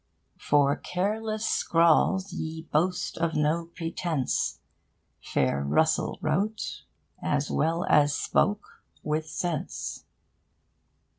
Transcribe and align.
'For 0.39 0.77
careless 0.77 1.47
scrawls 1.47 2.33
ye 2.33 2.63
boast 2.63 3.19
of 3.19 3.35
no 3.35 3.67
pretence; 3.75 4.59
Fair 5.21 5.63
Russell 5.63 6.17
wrote, 6.21 6.81
as 7.21 7.51
well 7.51 7.85
as 7.87 8.11
spoke, 8.11 8.81
with 9.03 9.27
sense.' 9.27 10.05